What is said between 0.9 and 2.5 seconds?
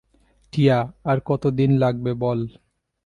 আর কত দিন লাগবে বল?